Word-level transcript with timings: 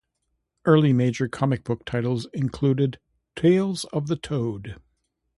Other 0.65 0.71
early 0.77 0.93
major 0.93 1.27
comic 1.27 1.63
book 1.63 1.85
titles 1.85 2.25
included 2.33 2.97
"Tales 3.35 3.83
of 3.93 4.07
Toad". 4.23 4.81